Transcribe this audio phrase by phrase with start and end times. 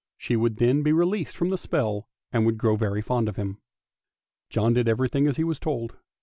[0.17, 3.59] She would then be released from the spell and would grow very fond of him.
[4.49, 5.95] John did everything as he was told.